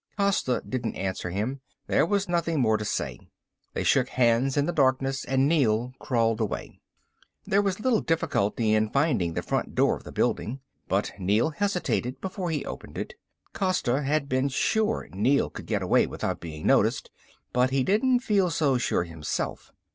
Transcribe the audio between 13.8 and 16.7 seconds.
had been sure Neel could get away without being